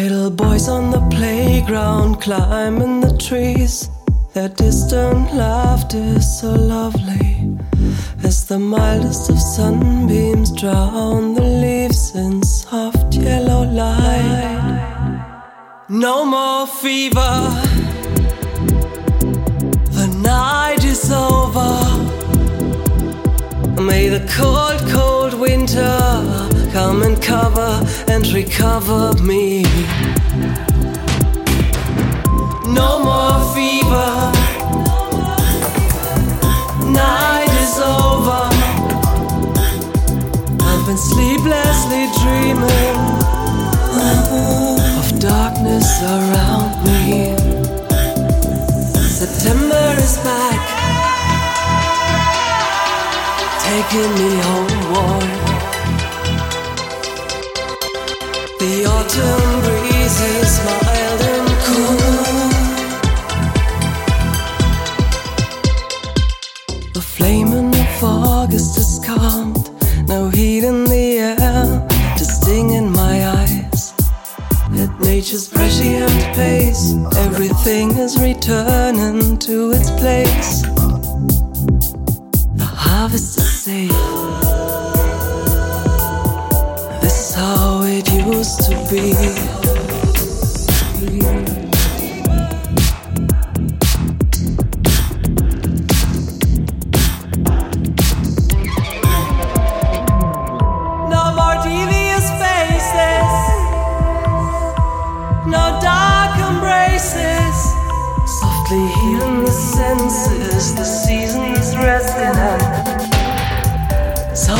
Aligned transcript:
Little 0.00 0.30
boys 0.30 0.68
on 0.68 0.92
the 0.92 1.00
playground 1.10 2.20
climbing 2.20 3.00
the 3.00 3.16
trees. 3.18 3.90
Their 4.32 4.48
distant 4.48 5.34
laughter 5.34 6.20
so 6.20 6.52
lovely 6.52 7.58
as 8.22 8.46
the 8.46 8.60
mildest 8.60 9.28
of 9.28 9.40
sunbeams 9.40 10.52
drown 10.52 11.34
the 11.34 11.42
leaves 11.42 12.14
in 12.14 12.44
soft 12.44 13.12
yellow 13.14 13.64
light. 13.64 14.68
No 15.88 16.24
more 16.24 16.68
fever, 16.68 17.67
come 27.20 27.56
and 27.56 27.56
cover 27.56 28.12
and 28.12 28.26
recover 28.28 29.14
me. 29.22 29.62
No 32.66 32.98
more 33.02 33.54
fever. 33.54 34.32
Night 36.90 37.50
is 37.62 37.78
over. 37.78 38.42
I've 40.60 40.86
been 40.86 40.98
sleeplessly 40.98 42.08
dreaming 42.20 42.98
of 44.98 45.18
darkness 45.20 46.02
around 46.02 46.84
me. 46.84 47.36
September 49.08 49.94
is 49.98 50.16
back, 50.18 50.60
taking 53.64 54.10
me 54.14 54.40
homeward. 54.42 55.47
Air 71.18 71.86
just 72.16 72.42
sting 72.42 72.70
in 72.70 72.90
my 72.90 73.28
eyes. 73.28 73.94
With 74.70 74.92
nature's 75.00 75.48
prescient 75.48 76.10
pace 76.34 76.94
everything 77.16 77.90
is 77.96 78.20
returning 78.20 79.38
to 79.38 79.72
sting 83.18 83.87
to 88.56 88.74
be. 88.88 89.12
No 101.10 101.22
more 101.36 101.56
devious 101.62 102.26
faces, 102.40 103.30
no 105.46 105.78
dark 105.82 106.38
embraces. 106.48 107.56
Softly 108.40 108.86
healing 109.00 109.44
the 109.44 109.50
senses, 109.50 110.74
the 110.74 110.84
seasons 110.84 111.76
resting 111.76 112.36
and 112.36 112.62
so 114.36 114.54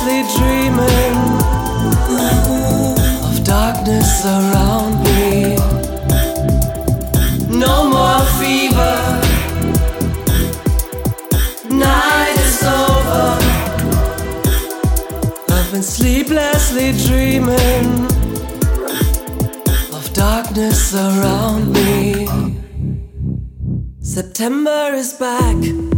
sleeplessly 0.00 0.22
dreaming 0.38 1.16
of 3.28 3.44
darkness 3.44 4.24
around 4.24 5.02
me. 5.04 5.56
No 7.48 7.88
more 7.88 8.24
fever. 8.38 8.96
Night 11.68 12.36
is 12.38 12.62
over. 12.62 13.38
I've 15.52 15.70
been 15.72 15.82
sleeplessly 15.82 16.92
dreaming 17.06 18.06
of 19.92 20.12
darkness 20.14 20.94
around 20.94 21.72
me. 21.72 22.26
September 24.00 24.92
is 24.94 25.12
back. 25.14 25.89